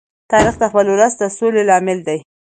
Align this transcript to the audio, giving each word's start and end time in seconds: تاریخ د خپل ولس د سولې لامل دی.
تاریخ 0.31 0.55
د 0.59 0.63
خپل 0.71 0.85
ولس 0.89 1.13
د 1.17 1.23
سولې 1.37 1.63
لامل 1.69 1.99
دی. 2.07 2.19